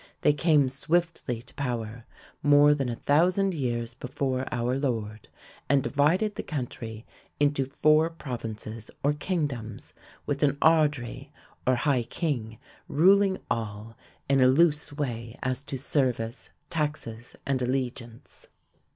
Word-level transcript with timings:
They 0.21 0.33
came 0.33 0.67
swiftly 0.67 1.43
to 1.43 1.53
power, 1.53 2.05
more 2.41 2.73
than 2.73 2.89
a 2.89 2.95
thousand 2.95 3.53
years 3.53 3.93
before 3.93 4.47
our 4.51 4.75
Lord, 4.75 5.27
and 5.69 5.83
divided 5.83 6.33
the 6.33 6.41
country 6.41 7.05
into 7.39 7.65
four 7.65 8.09
provinces 8.09 8.89
or 9.03 9.13
kingdoms, 9.13 9.93
with 10.25 10.41
an 10.41 10.57
ard 10.59 10.97
ri, 10.97 11.31
or 11.67 11.75
high 11.75 12.01
king, 12.01 12.57
ruling 12.87 13.37
all 13.47 13.95
in 14.27 14.41
a 14.41 14.47
loose 14.47 14.91
way 14.91 15.35
as 15.43 15.61
to 15.65 15.77
service, 15.77 16.49
taxes, 16.71 17.35
and 17.45 17.61
allegiance. 17.61 18.47